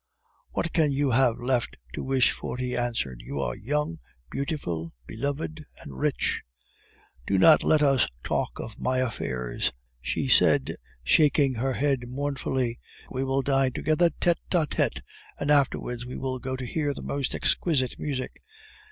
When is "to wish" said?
1.93-2.31